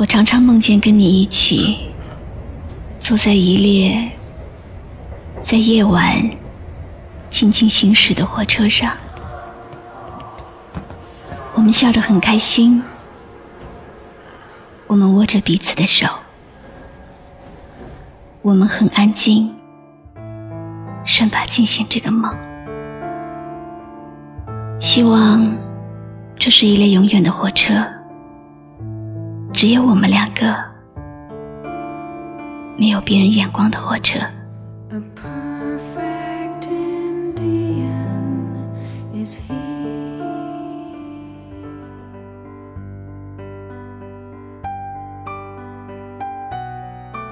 [0.00, 1.76] 我常常梦见跟你一起
[2.98, 4.10] 坐在一列
[5.42, 6.18] 在夜晚
[7.28, 8.96] 静静行驶的火车上，
[11.54, 12.82] 我们笑得很开心，
[14.86, 16.08] 我们握着彼此的手，
[18.40, 19.54] 我们很安静，
[21.04, 22.34] 生怕惊醒这个梦。
[24.80, 25.46] 希望
[26.38, 27.99] 这是一列永远的火车。
[29.52, 30.56] 只有我们两个，
[32.78, 34.18] 没有别人眼光的火车。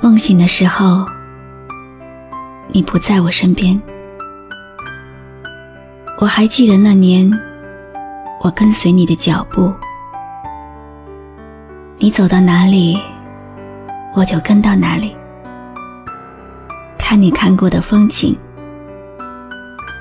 [0.00, 1.06] 梦醒的时候，
[2.68, 3.80] 你不在我身边。
[6.18, 7.30] 我还记得那年，
[8.42, 9.72] 我跟随你的脚步。
[12.00, 12.96] 你走到哪里，
[14.14, 15.16] 我就跟到哪里。
[16.96, 18.38] 看你看过的风景，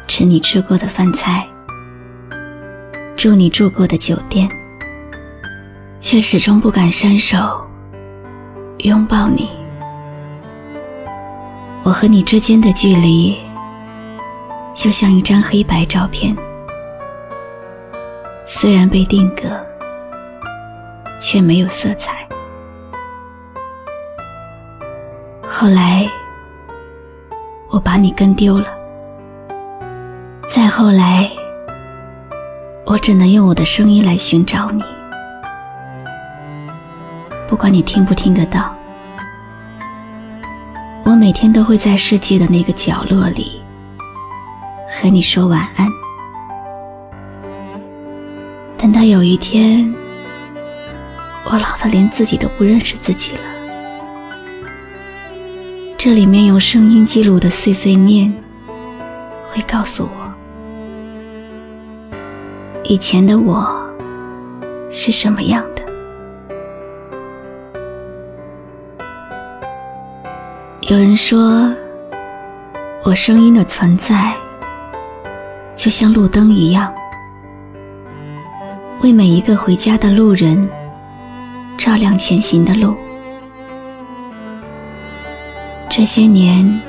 [0.07, 1.47] 吃你吃过的饭菜，
[3.15, 4.47] 住你住过的酒店，
[5.97, 7.67] 却始终不敢伸手
[8.83, 9.49] 拥抱你。
[11.81, 13.35] 我和你之间的距离，
[14.71, 16.35] 就像一张黑白照片，
[18.45, 19.66] 虽然被定格。
[21.19, 22.27] 却没有色彩。
[25.47, 26.07] 后来，
[27.69, 28.65] 我把你跟丢了。
[30.47, 31.29] 再后来，
[32.85, 34.83] 我只能用我的声音来寻找你。
[37.47, 38.75] 不管你听不听得到，
[41.03, 43.61] 我每天都会在世界的那个角落里
[44.89, 45.87] 和你说晚安。
[48.77, 49.91] 等到有一天。
[51.49, 53.41] 我老的连自己都不认识自己了。
[55.97, 58.31] 这里面用声音记录的碎碎念，
[59.47, 60.33] 会告诉我，
[62.83, 63.65] 以前的我
[64.91, 65.81] 是什么样的。
[70.81, 71.73] 有人说，
[73.03, 74.33] 我声音的存在，
[75.73, 76.93] 就像路灯一样，
[79.01, 80.69] 为每一个回家的路人。
[81.77, 82.97] 照亮前行的路。
[85.89, 86.81] 这些年，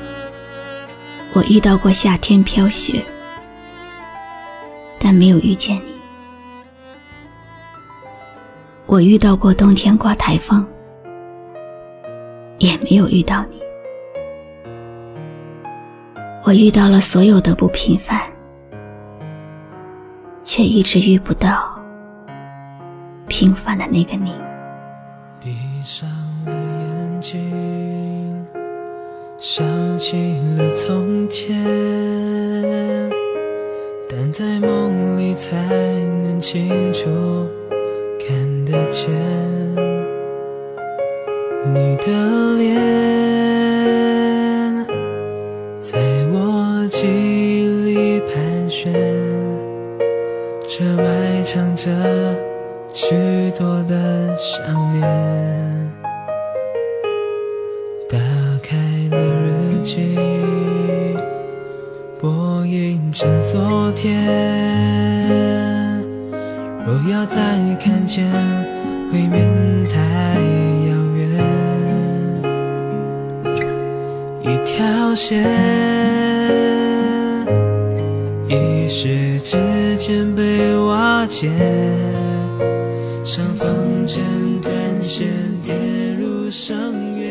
[1.33, 3.01] 我遇到过夏天飘雪，
[4.99, 5.83] 但没有遇见你；
[8.87, 10.65] 我遇到过冬天刮台风，
[12.57, 13.57] 也没有遇到你；
[16.43, 18.19] 我遇到了所有的不平凡，
[20.43, 21.79] 却一直遇不到
[23.27, 24.33] 平凡的那个你。
[25.79, 26.09] 闭上
[26.45, 28.45] 了眼睛，
[29.37, 29.65] 想
[29.97, 31.55] 起了从前，
[34.09, 35.55] 但在梦里才
[36.21, 37.07] 能清楚
[38.19, 39.09] 看得见
[41.73, 42.07] 你的
[42.57, 42.75] 脸，
[45.79, 45.97] 在
[46.33, 48.91] 我记忆里盘旋，
[50.67, 52.48] 这埋藏着。
[52.93, 55.01] 许多的想念，
[58.09, 58.17] 打
[58.63, 58.75] 开
[59.11, 60.17] 了日记，
[62.19, 64.25] 播映着昨天。
[66.85, 67.37] 若要再
[67.79, 68.25] 看见，
[69.13, 69.99] 未免太
[70.89, 71.19] 遥远。
[74.41, 75.45] 一条线，
[78.47, 81.49] 一时之间被瓦解。
[83.31, 83.67] 像风
[84.07, 84.19] 筝
[84.59, 85.27] 断线
[85.61, 85.75] 跌
[86.15, 87.29] 入深渊。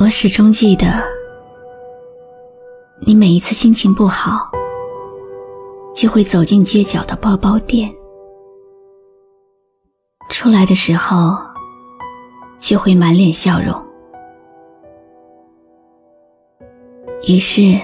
[0.00, 0.86] 我始终记得，
[3.00, 4.50] 你每一次心情不好，
[5.94, 7.94] 就会走进街角的包包店，
[10.30, 11.36] 出来的时候
[12.58, 13.91] 就会满脸笑容。
[17.28, 17.78] 于是，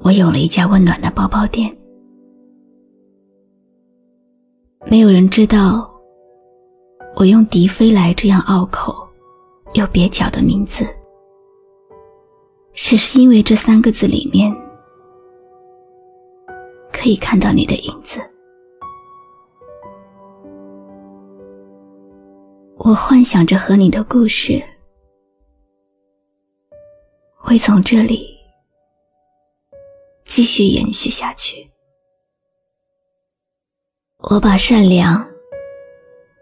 [0.00, 1.70] 我有了一家温暖的包包店。
[4.90, 5.88] 没有人知道，
[7.14, 9.08] 我用迪飞来这样拗口
[9.74, 10.84] 又蹩脚的名字，
[12.74, 14.52] 只是因为这三个字里面
[16.92, 18.18] 可以看到你的影子。
[22.78, 24.60] 我幻想着和你的故事
[27.52, 28.34] 会从这里
[30.24, 31.70] 继续延续下去。
[34.30, 35.22] 我把善良、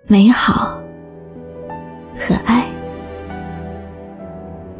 [0.06, 0.80] 美好
[2.16, 2.64] 和爱，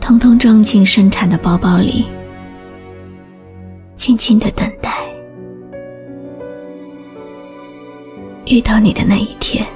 [0.01, 2.07] 通通装进生产的包包里，
[3.97, 4.97] 静静的等待
[8.47, 9.67] 遇到你的那一天。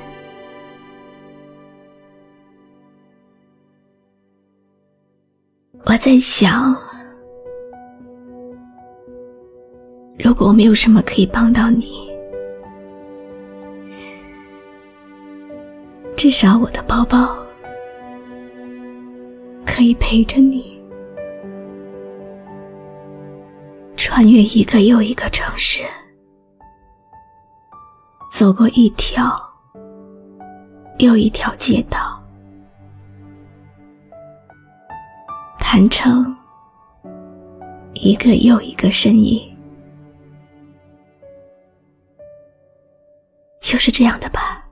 [6.05, 6.77] 在想，
[10.19, 12.15] 如果我没有什么可以帮到你，
[16.15, 17.35] 至少我的包包
[19.65, 20.79] 可以陪着你，
[23.97, 25.85] 穿越一个又一个城市，
[28.31, 29.35] 走过一条
[30.99, 32.23] 又一条街道。
[35.77, 36.25] 谈成
[37.95, 39.43] 一个又一个身影，
[43.61, 44.65] 就是这样的吧。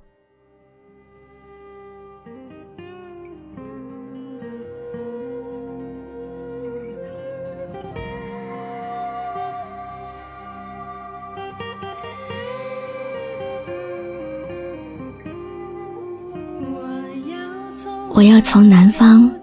[18.15, 19.42] 我要从南方。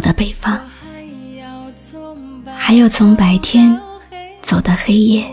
[0.00, 0.58] 走到北方，
[2.56, 3.78] 还要从白天
[4.40, 5.30] 走到黑夜。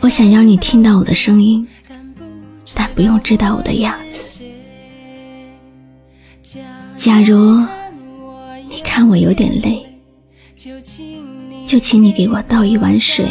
[0.00, 1.64] 我想要你听到我的声音，
[2.74, 4.42] 但不用知道我的样子。
[6.98, 7.64] 假如
[8.68, 9.86] 你看我有点累，
[11.64, 13.28] 就请你给我倒一碗水。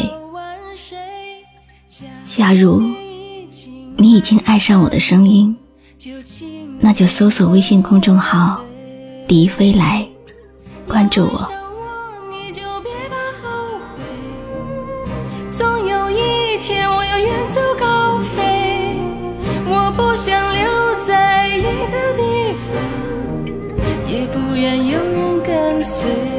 [2.24, 2.80] 假如
[3.98, 5.54] 你已经爱上我的声音，
[6.80, 8.62] 那就搜索微信公众号。
[9.28, 10.06] 笛飞来，
[10.86, 11.50] 关注我。
[15.50, 18.96] 总有一天我要远走高飞，
[19.66, 22.72] 我不想留在一个地方，
[24.06, 26.35] 也不愿有人跟随。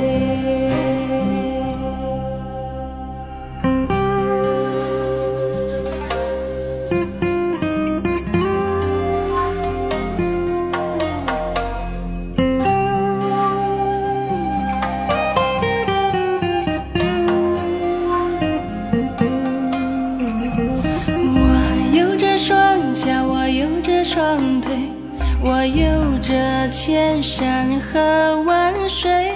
[26.87, 29.33] 千山和万水，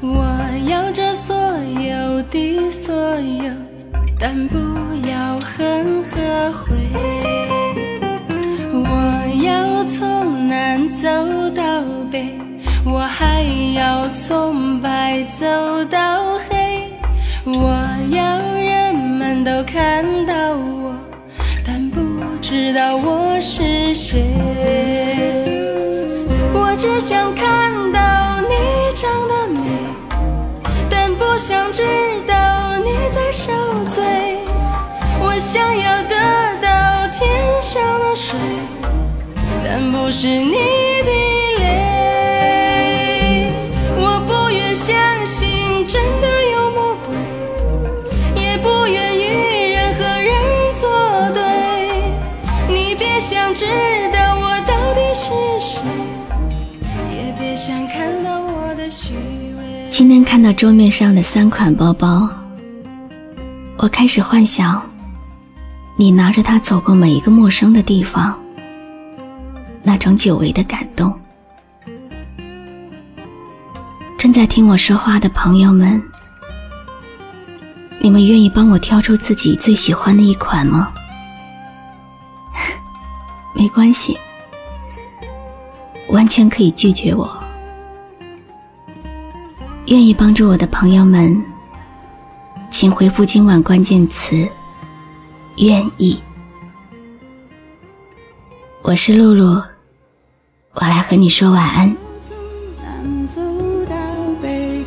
[0.00, 0.24] 我
[0.66, 3.52] 要这所有的所有，
[4.18, 4.56] 但不
[5.06, 6.78] 要恨和悔。
[8.72, 11.06] 我要从南走
[11.50, 12.26] 到北，
[12.86, 13.42] 我还
[13.74, 15.44] 要从白走
[15.90, 16.90] 到黑。
[17.44, 17.76] 我
[18.10, 20.96] 要人们都看到我，
[21.66, 22.00] 但不
[22.40, 25.17] 知道我是谁。
[26.70, 29.60] 我只想看到你长得美，
[30.90, 31.82] 但不想知
[32.26, 33.50] 道你在受
[33.86, 34.04] 罪。
[35.18, 36.14] 我想要得
[36.60, 37.26] 到天
[37.62, 38.38] 上的水，
[39.64, 40.97] 但不是你
[59.98, 62.28] 今天看到桌面上的三款包包，
[63.78, 64.80] 我开始幻想，
[65.96, 68.38] 你拿着它走过每一个陌生的地方，
[69.82, 71.12] 那种久违的感动。
[74.16, 76.00] 正在听我说话的朋友们，
[77.98, 80.92] 你们愿意帮我挑出自己最喜欢的一款吗？
[83.52, 84.16] 没关系。
[86.10, 87.37] 完全可以拒绝我。
[89.88, 91.42] 愿意帮助我的朋友们，
[92.70, 94.46] 请回复今晚关键词
[95.56, 96.20] “愿意”。
[98.84, 99.62] 我是露露，
[100.74, 101.96] 我来和你说晚安。
[102.20, 102.36] 从
[102.82, 103.40] 南走
[103.86, 103.96] 到
[104.42, 104.84] 北，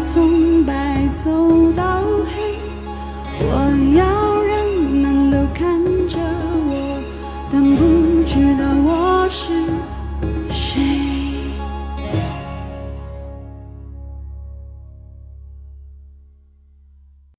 [0.00, 2.00] 从白走到
[2.32, 2.61] 黑，